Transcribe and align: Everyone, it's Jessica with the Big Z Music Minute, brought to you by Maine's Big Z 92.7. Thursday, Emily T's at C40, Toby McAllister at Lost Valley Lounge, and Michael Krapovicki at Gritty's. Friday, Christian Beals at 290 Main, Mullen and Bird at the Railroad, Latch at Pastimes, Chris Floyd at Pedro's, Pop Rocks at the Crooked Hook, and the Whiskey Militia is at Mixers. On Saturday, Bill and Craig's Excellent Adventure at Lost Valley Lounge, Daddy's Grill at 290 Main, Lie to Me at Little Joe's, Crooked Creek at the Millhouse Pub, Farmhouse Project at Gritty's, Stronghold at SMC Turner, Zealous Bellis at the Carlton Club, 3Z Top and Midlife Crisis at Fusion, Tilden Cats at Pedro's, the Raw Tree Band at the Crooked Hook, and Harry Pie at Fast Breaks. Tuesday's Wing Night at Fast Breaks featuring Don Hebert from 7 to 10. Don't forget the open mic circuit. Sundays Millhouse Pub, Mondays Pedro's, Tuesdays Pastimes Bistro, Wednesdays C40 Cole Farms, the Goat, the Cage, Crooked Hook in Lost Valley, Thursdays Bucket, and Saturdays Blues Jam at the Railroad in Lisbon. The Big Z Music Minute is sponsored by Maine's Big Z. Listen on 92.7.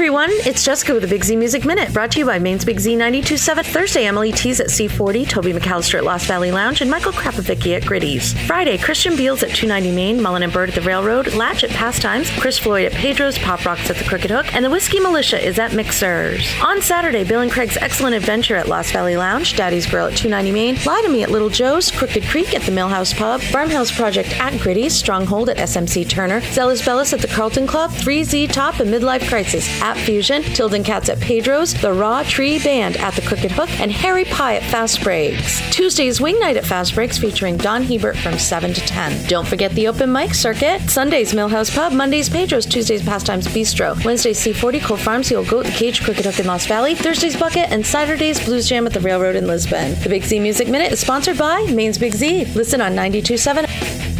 Everyone, 0.00 0.30
it's 0.30 0.64
Jessica 0.64 0.94
with 0.94 1.02
the 1.02 1.08
Big 1.08 1.22
Z 1.22 1.36
Music 1.36 1.66
Minute, 1.66 1.92
brought 1.92 2.10
to 2.12 2.20
you 2.20 2.24
by 2.24 2.38
Maine's 2.38 2.64
Big 2.64 2.80
Z 2.80 2.96
92.7. 2.96 3.66
Thursday, 3.66 4.06
Emily 4.06 4.32
T's 4.32 4.58
at 4.58 4.68
C40, 4.68 5.28
Toby 5.28 5.52
McAllister 5.52 5.98
at 5.98 6.04
Lost 6.04 6.26
Valley 6.26 6.50
Lounge, 6.50 6.80
and 6.80 6.90
Michael 6.90 7.12
Krapovicki 7.12 7.76
at 7.76 7.84
Gritty's. 7.84 8.32
Friday, 8.46 8.78
Christian 8.78 9.14
Beals 9.14 9.42
at 9.42 9.50
290 9.50 9.94
Main, 9.94 10.22
Mullen 10.22 10.42
and 10.42 10.54
Bird 10.54 10.70
at 10.70 10.74
the 10.74 10.80
Railroad, 10.80 11.34
Latch 11.34 11.64
at 11.64 11.70
Pastimes, 11.70 12.30
Chris 12.40 12.58
Floyd 12.58 12.86
at 12.86 12.92
Pedro's, 12.92 13.36
Pop 13.40 13.66
Rocks 13.66 13.90
at 13.90 13.96
the 13.96 14.04
Crooked 14.04 14.30
Hook, 14.30 14.54
and 14.54 14.64
the 14.64 14.70
Whiskey 14.70 15.00
Militia 15.00 15.38
is 15.38 15.58
at 15.58 15.74
Mixers. 15.74 16.50
On 16.64 16.80
Saturday, 16.80 17.22
Bill 17.22 17.40
and 17.40 17.52
Craig's 17.52 17.76
Excellent 17.76 18.16
Adventure 18.16 18.56
at 18.56 18.68
Lost 18.68 18.94
Valley 18.94 19.18
Lounge, 19.18 19.54
Daddy's 19.54 19.86
Grill 19.86 20.06
at 20.06 20.16
290 20.16 20.50
Main, 20.50 20.82
Lie 20.86 21.02
to 21.02 21.10
Me 21.10 21.24
at 21.24 21.30
Little 21.30 21.50
Joe's, 21.50 21.90
Crooked 21.90 22.24
Creek 22.24 22.54
at 22.54 22.62
the 22.62 22.72
Millhouse 22.72 23.14
Pub, 23.14 23.42
Farmhouse 23.42 23.94
Project 23.94 24.30
at 24.40 24.58
Gritty's, 24.62 24.94
Stronghold 24.94 25.50
at 25.50 25.58
SMC 25.58 26.08
Turner, 26.08 26.40
Zealous 26.52 26.82
Bellis 26.82 27.12
at 27.12 27.20
the 27.20 27.28
Carlton 27.28 27.66
Club, 27.66 27.90
3Z 27.90 28.50
Top 28.50 28.80
and 28.80 28.90
Midlife 28.90 29.28
Crisis 29.28 29.68
at 29.90 29.98
Fusion, 29.98 30.42
Tilden 30.42 30.84
Cats 30.84 31.08
at 31.08 31.18
Pedro's, 31.18 31.74
the 31.74 31.92
Raw 31.92 32.22
Tree 32.22 32.60
Band 32.60 32.96
at 32.98 33.14
the 33.14 33.22
Crooked 33.22 33.50
Hook, 33.50 33.68
and 33.80 33.90
Harry 33.90 34.24
Pie 34.24 34.56
at 34.56 34.62
Fast 34.62 35.02
Breaks. 35.02 35.60
Tuesday's 35.74 36.20
Wing 36.20 36.38
Night 36.38 36.56
at 36.56 36.64
Fast 36.64 36.94
Breaks 36.94 37.18
featuring 37.18 37.56
Don 37.56 37.82
Hebert 37.82 38.16
from 38.16 38.38
7 38.38 38.72
to 38.72 38.80
10. 38.80 39.26
Don't 39.26 39.46
forget 39.46 39.72
the 39.72 39.88
open 39.88 40.12
mic 40.12 40.32
circuit. 40.34 40.80
Sundays 40.88 41.32
Millhouse 41.32 41.74
Pub, 41.74 41.92
Mondays 41.92 42.28
Pedro's, 42.28 42.66
Tuesdays 42.66 43.02
Pastimes 43.02 43.48
Bistro, 43.48 44.02
Wednesdays 44.04 44.38
C40 44.38 44.80
Cole 44.80 44.96
Farms, 44.96 45.28
the 45.28 45.42
Goat, 45.42 45.66
the 45.66 45.72
Cage, 45.72 46.02
Crooked 46.04 46.24
Hook 46.24 46.38
in 46.38 46.46
Lost 46.46 46.68
Valley, 46.68 46.94
Thursdays 46.94 47.36
Bucket, 47.36 47.70
and 47.70 47.84
Saturdays 47.84 48.44
Blues 48.44 48.68
Jam 48.68 48.86
at 48.86 48.92
the 48.92 49.00
Railroad 49.00 49.34
in 49.34 49.48
Lisbon. 49.48 49.98
The 50.02 50.08
Big 50.08 50.22
Z 50.22 50.38
Music 50.38 50.68
Minute 50.68 50.92
is 50.92 51.00
sponsored 51.00 51.36
by 51.36 51.64
Maine's 51.64 51.98
Big 51.98 52.12
Z. 52.12 52.44
Listen 52.54 52.80
on 52.80 52.94
92.7. 52.94 54.19